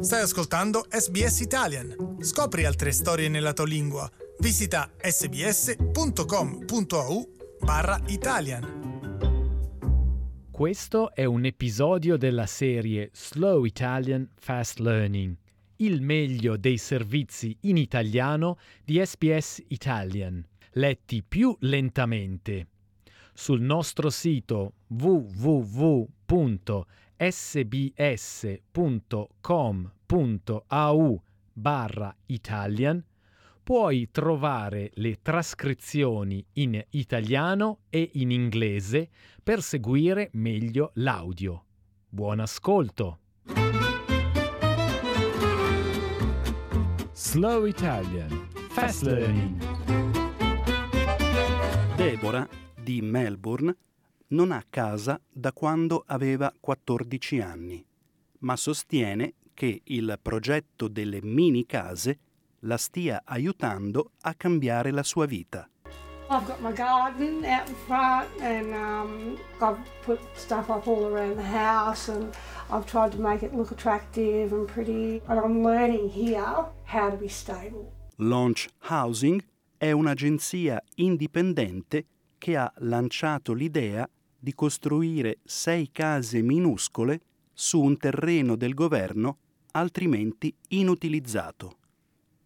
Stai 0.00 0.22
ascoltando 0.22 0.86
SBS 0.88 1.40
Italian. 1.40 2.16
Scopri 2.20 2.64
altre 2.64 2.90
storie 2.90 3.28
nella 3.28 3.52
tua 3.52 3.66
lingua. 3.66 4.10
Visita 4.38 4.90
sbs.com.au 4.98 6.28
barra 7.60 8.00
Italian. 8.06 8.78
Questo 10.50 11.14
è 11.14 11.26
un 11.26 11.44
episodio 11.44 12.16
della 12.16 12.46
serie 12.46 13.10
Slow 13.12 13.64
Italian 13.64 14.26
Fast 14.38 14.78
Learning, 14.78 15.36
il 15.76 16.00
meglio 16.00 16.56
dei 16.56 16.78
servizi 16.78 17.54
in 17.64 17.76
italiano 17.76 18.56
di 18.82 19.04
SBS 19.04 19.62
Italian, 19.68 20.42
letti 20.72 21.22
più 21.22 21.54
lentamente. 21.60 22.68
Sul 23.34 23.60
nostro 23.60 24.08
sito 24.08 24.72
www.sbs.com 24.86 26.86
sbs.com.au 27.28 28.72
barra 31.52 32.16
Italian 32.26 33.04
puoi 33.62 34.08
trovare 34.10 34.90
le 34.94 35.20
trascrizioni 35.20 36.42
in 36.54 36.82
italiano 36.90 37.80
e 37.90 38.10
in 38.14 38.30
inglese 38.30 39.10
per 39.42 39.62
seguire 39.62 40.30
meglio 40.32 40.92
l'audio. 40.94 41.64
Buon 42.08 42.40
ascolto! 42.40 43.18
Slow 47.12 47.66
Italian 47.66 48.48
Fast 48.70 49.02
Learning 49.02 49.62
Deborah 51.96 52.48
di 52.82 53.02
Melbourne 53.02 53.76
non 54.30 54.52
ha 54.52 54.64
casa 54.68 55.20
da 55.28 55.52
quando 55.52 56.04
aveva 56.06 56.52
14 56.58 57.40
anni, 57.40 57.84
ma 58.40 58.56
sostiene 58.56 59.34
che 59.54 59.82
il 59.84 60.18
progetto 60.20 60.88
delle 60.88 61.20
mini 61.22 61.66
case 61.66 62.18
la 62.60 62.76
stia 62.76 63.22
aiutando 63.24 64.12
a 64.22 64.34
cambiare 64.34 64.90
la 64.90 65.02
sua 65.02 65.26
vita. 65.26 65.68
I've 66.30 66.46
got 66.46 66.60
my 66.60 66.72
garden 66.72 67.44
out 67.44 67.68
in 67.68 67.74
front 67.86 68.28
and 68.40 68.72
um, 68.72 69.36
I've 69.60 69.80
put 70.04 70.20
stuff 70.34 70.68
up 70.68 70.86
all 70.86 71.06
around 71.06 71.36
the 71.36 71.42
house 71.42 72.08
and 72.08 72.32
I've 72.70 72.86
tried 72.86 73.10
to 73.12 73.18
make 73.20 73.44
it 73.44 73.52
look 73.52 73.72
attractive 73.72 74.52
and 74.52 74.68
pretty. 74.68 75.20
And 75.26 75.40
I'm 75.40 75.64
learning 75.64 76.08
here 76.08 76.66
how 76.84 77.10
to 77.10 77.16
be 77.16 77.28
stable. 77.28 77.92
Launch 78.18 78.68
Housing 78.90 79.44
è 79.76 79.90
un'agenzia 79.90 80.80
indipendente 80.96 82.06
che 82.38 82.56
ha 82.56 82.72
lanciato 82.76 83.52
l'idea 83.52 84.08
di 84.40 84.54
costruire 84.54 85.38
sei 85.44 85.90
case 85.92 86.40
minuscole 86.40 87.20
su 87.52 87.80
un 87.82 87.98
terreno 87.98 88.56
del 88.56 88.72
governo 88.72 89.36
altrimenti 89.72 90.52
inutilizzato. 90.68 91.76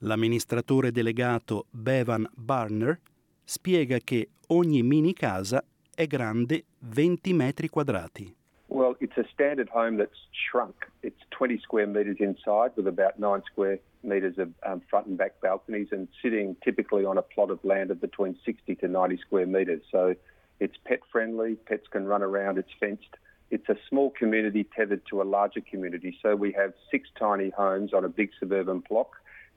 L'amministratore 0.00 0.90
delegato 0.90 1.66
Bevan 1.70 2.28
Barner 2.34 3.00
spiega 3.44 3.98
che 3.98 4.30
ogni 4.48 4.82
mini 4.82 5.14
casa 5.14 5.64
è 5.94 6.06
grande 6.06 6.64
20 6.80 7.32
metri 7.32 7.68
quadrati. 7.68 8.34
Well, 8.68 8.96
it's 8.98 9.16
a 9.16 9.24
standard 9.32 9.68
home 9.72 9.96
that's 9.96 10.18
shrunk. 10.32 10.90
It's 11.02 11.22
20 11.30 11.60
square 11.60 11.86
metres 11.86 12.18
inside 12.18 12.72
with 12.74 12.88
about 12.88 13.16
9 13.18 13.42
square 13.44 13.78
metres 14.02 14.36
of 14.38 14.48
um, 14.64 14.82
front 14.88 15.06
and 15.06 15.16
back 15.16 15.40
balconies 15.40 15.92
and 15.92 16.08
sitting 16.20 16.56
typically 16.62 17.04
on 17.04 17.16
a 17.16 17.22
plot 17.22 17.50
of 17.50 17.58
land 17.62 17.90
of 17.90 18.00
between 18.00 18.36
60 18.44 18.74
to 18.74 18.88
90 18.88 19.18
square 19.18 19.46
metres. 19.46 19.82
So 19.90 20.14
It's 20.58 20.76
pet 20.84 21.00
friendly, 21.10 21.56
pets 21.66 21.86
can 21.90 22.06
run 22.06 22.22
around, 22.22 22.58
it's 22.58 22.72
fenced. 22.80 23.16
It's 23.50 23.68
a 23.68 23.76
small 23.88 24.10
community 24.10 24.64
tethered 24.76 25.02
to 25.10 25.22
a 25.22 25.24
larger 25.24 25.60
community. 25.60 26.18
So 26.22 26.34
we 26.34 26.52
have 26.52 26.72
six 26.90 27.08
tiny 27.18 27.50
homes 27.50 27.92
on 27.92 28.04
a 28.04 28.08
big 28.08 28.30
suburban 28.40 28.82
block 28.88 29.10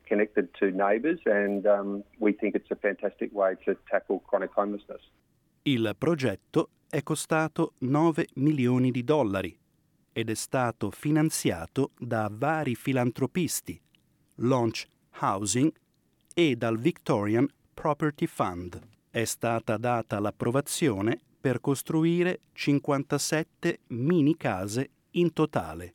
connected 0.05 0.49
to 0.59 0.71
neighbours, 0.71 1.19
and 1.25 1.65
um, 1.65 2.03
we 2.19 2.33
think 2.33 2.55
it's 2.55 2.71
a 2.71 2.75
fantastic 2.75 3.29
way 3.33 3.55
to 3.65 3.75
tackle 3.89 4.19
chronic 4.27 4.51
homelessness. 4.55 5.01
Il 5.63 5.95
progetto 5.97 6.69
è 6.89 7.03
costato 7.03 7.73
9 7.79 8.27
milioni 8.35 8.91
di 8.91 9.03
dollari 9.03 9.57
ed 10.11 10.29
è 10.29 10.35
stato 10.35 10.89
finanziato 10.91 11.91
da 11.97 12.29
vari 12.31 12.75
filantropisti, 12.75 13.79
Launch 14.35 14.85
Housing 15.19 15.71
e 16.33 16.55
dal 16.55 16.77
Victorian 16.77 17.47
Property 17.73 18.25
Fund 18.25 18.98
è 19.19 19.25
stata 19.25 19.75
data 19.75 20.17
l'approvazione 20.19 21.19
per 21.41 21.59
costruire 21.59 22.39
57 22.53 23.79
mini 23.87 24.37
case 24.37 24.91
in 25.11 25.33
totale. 25.33 25.93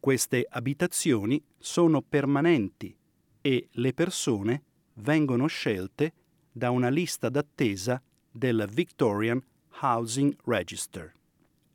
Queste 0.00 0.46
abitazioni 0.48 1.40
sono 1.58 2.02
permanenti 2.02 2.96
e 3.40 3.68
le 3.70 3.94
persone 3.94 4.62
vengono 4.94 5.46
scelte 5.46 6.12
da 6.50 6.70
una 6.70 6.88
lista 6.88 7.28
d'attesa 7.28 8.02
del 8.28 8.68
Victorian 8.68 9.40
Housing 9.82 10.34
Register. 10.44 11.12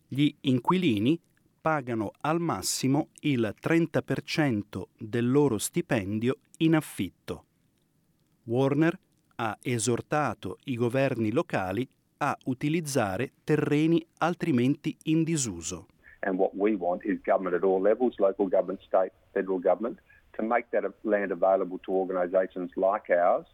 Gli 0.07 0.33
inquilini 0.41 1.17
pagano 1.61 2.11
al 2.21 2.41
massimo 2.41 3.09
il 3.21 3.55
30% 3.61 4.83
del 4.97 5.31
loro 5.31 5.57
stipendio 5.57 6.39
in 6.57 6.75
affitto. 6.75 7.45
Warner 8.43 8.99
ha 9.35 9.57
esortato 9.61 10.57
i 10.65 10.75
governi 10.75 11.31
locali 11.31 11.87
a 12.17 12.37
utilizzare 12.45 13.31
terreni 13.43 14.05
altrimenti 14.19 14.95
in 15.03 15.23
disuso. 15.23 15.87
And 16.21 16.39
what 16.39 16.53
we 16.55 16.75
want 16.75 17.03
is 17.03 17.19
government 17.23 17.55
at 17.55 17.63
all 17.63 17.81
levels, 17.81 18.17
local 18.17 18.47
government, 18.47 18.81
state, 18.81 19.11
federal 19.31 19.59
government, 19.59 19.99
to 20.37 20.43
make 20.43 20.65
that 20.71 20.83
land 21.01 21.31
available 21.31 21.77
to 21.85 21.91
organisations 21.91 22.71
like 22.75 23.09
ours 23.09 23.45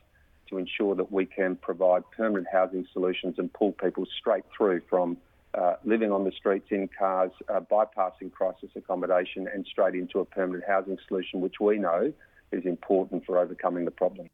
to 0.48 0.58
ensure 0.58 0.96
that 0.96 1.12
we 1.12 1.26
can 1.26 1.56
provide 1.56 2.04
permanent 2.16 2.48
housing 2.52 2.86
solutions 2.94 3.36
and 3.40 3.52
pull 3.54 3.72
people 3.72 4.06
straight 4.20 4.44
through 4.56 4.82
from 4.90 5.18
uh, 5.54 5.76
living 5.84 6.12
on 6.12 6.24
the 6.24 6.32
streets 6.32 6.68
in 6.72 6.88
cars, 6.88 7.32
uh, 7.50 7.60
bypassing 7.60 8.32
crisis 8.32 8.70
accommodation 8.76 9.48
and 9.54 9.66
straight 9.66 9.96
into 9.96 10.20
a 10.20 10.26
permanent 10.26 10.64
housing 10.68 10.98
solution, 11.08 11.42
which 11.42 11.60
we 11.60 11.78
know 11.78 12.14
is 12.52 12.66
important 12.66 13.26
for 13.26 13.38
overcoming 13.38 13.86
the 13.86 13.92
problem. 13.92 14.30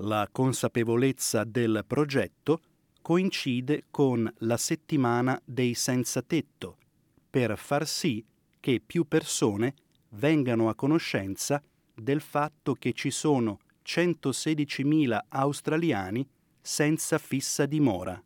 La 0.00 0.28
consapevolezza 0.30 1.44
del 1.44 1.82
progetto 1.86 2.60
coincide 3.00 3.84
con 3.90 4.30
la 4.40 4.58
settimana 4.58 5.40
dei 5.42 5.72
senza 5.72 6.20
tetto, 6.20 6.76
per 7.30 7.56
far 7.56 7.86
sì 7.86 8.22
che 8.60 8.82
più 8.84 9.08
persone 9.08 9.74
vengano 10.10 10.68
a 10.68 10.74
conoscenza 10.74 11.62
del 11.94 12.20
fatto 12.20 12.74
che 12.74 12.92
ci 12.92 13.10
sono 13.10 13.58
116.000 13.86 15.18
australiani 15.28 16.28
senza 16.60 17.16
fissa 17.16 17.64
dimora. 17.64 18.22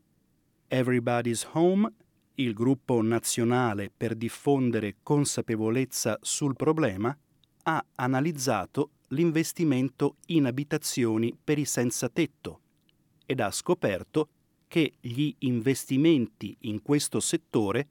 Everybody's 0.67 1.47
Home, 1.53 1.89
il 2.35 2.53
gruppo 2.53 3.01
nazionale 3.01 3.93
per 3.97 4.17
diffondere 4.17 4.97
consapevolezza 5.03 6.19
sul 6.21 6.57
problema, 6.57 7.17
ha 7.63 7.85
analizzato 7.95 8.91
l'investimento 9.13 10.17
in 10.27 10.47
abitazioni 10.47 11.37
per 11.43 11.59
i 11.59 11.65
senza 11.65 12.09
tetto 12.09 12.61
ed 13.27 13.41
ha 13.41 13.51
scoperto 13.51 14.29
che 14.69 14.95
gli 15.01 15.35
investimenti 15.41 16.57
in 16.61 16.83
questo 16.83 17.19
settore 17.21 17.89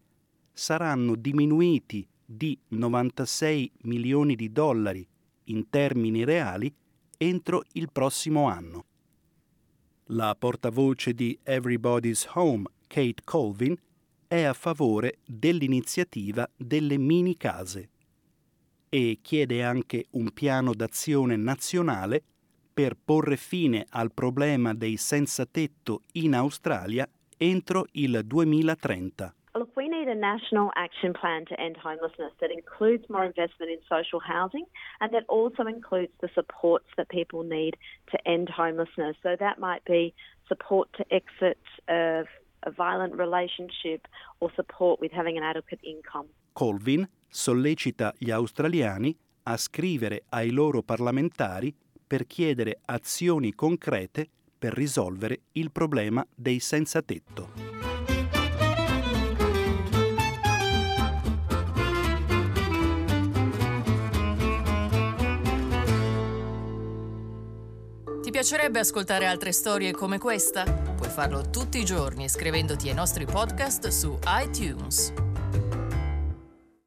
saranno 0.54 1.16
diminuiti 1.16 2.08
di 2.26 2.58
96 2.70 3.72
milioni 3.84 4.36
di 4.36 4.52
dollari 4.52 5.06
in 5.46 5.70
termini 5.70 6.24
reali 6.24 6.74
entro 7.18 7.64
il 7.74 7.92
prossimo 7.92 8.48
anno. 8.48 8.86
La 10.12 10.36
portavoce 10.38 11.14
di 11.14 11.38
Everybody's 11.44 12.28
Home, 12.34 12.66
Kate 12.88 13.24
Colvin, 13.24 13.76
è 14.28 14.44
a 14.44 14.54
favore 14.54 15.18
dell'iniziativa 15.26 16.50
delle 16.56 16.98
mini 16.98 17.36
case 17.36 17.90
e 18.90 19.20
chiede 19.22 19.64
anche 19.64 20.08
un 20.12 20.32
piano 20.34 20.74
d'azione 20.74 21.36
nazionale 21.36 22.24
per 22.74 22.96
porre 22.96 23.38
fine 23.38 23.86
al 23.90 24.12
problema 24.14 24.74
dei 24.74 24.98
senza 24.98 25.46
tetto 25.46 26.02
in 26.14 26.34
Australia 26.34 27.08
entro 27.38 27.86
il 27.92 28.22
2030. 28.26 29.34
Look, 29.56 29.76
we 29.76 29.88
need 29.88 30.08
a 30.08 30.16
national 30.16 30.70
action 30.76 31.12
plan 31.12 31.44
to 31.46 31.56
end 31.60 31.76
homelessness 31.76 32.32
that 32.40 32.52
includes 32.52 33.04
more 33.10 33.26
investment 33.26 33.72
in 33.72 33.80
social 33.90 34.22
housing 34.22 34.66
and 35.00 35.12
that 35.12 35.24
also 35.28 35.66
includes 35.66 36.12
the 36.22 36.30
supports 36.34 36.88
that 36.96 37.10
people 37.10 37.44
need 37.44 37.76
to 38.12 38.18
end 38.26 38.50
homelessness. 38.50 39.18
So 39.22 39.36
that 39.38 39.60
might 39.60 39.84
be 39.86 40.14
support 40.48 40.88
to 40.98 41.06
exit 41.12 41.60
a, 41.90 42.26
a 42.64 42.72
violent 42.72 43.16
relationship 43.16 44.08
or 44.40 44.52
support 44.56 45.00
with 45.02 45.12
having 45.12 45.36
an 45.38 45.44
adequate 45.44 45.82
income. 45.84 46.28
Colvin 46.54 47.08
sollecita 47.30 48.14
gli 48.18 48.32
australiani 48.32 49.16
a 49.44 49.58
scrivere 49.58 50.24
ai 50.30 50.52
loro 50.52 50.82
parlamentari 50.82 51.74
per 52.06 52.26
chiedere 52.26 52.80
azioni 52.86 53.54
concrete 53.54 54.28
per 54.58 54.74
risolvere 54.74 55.42
il 55.54 55.72
problema 55.72 56.26
dei 56.36 56.60
senza 56.60 57.02
tetto. 57.02 57.70
Ti 68.22 68.32
piacerebbe 68.32 68.80
ascoltare 68.80 69.26
altre 69.26 69.52
storie 69.52 69.92
come 69.92 70.20
questa? 70.20 70.64
Puoi 70.64 71.10
farlo 71.10 71.50
tutti 71.50 71.80
i 71.80 71.86
giorni 71.86 72.30
scrivendoti 72.30 72.90
ai 72.90 72.94
nostri 72.94 73.26
podcast 73.26 73.88
su 73.88 74.20
iTunes. 74.28 75.29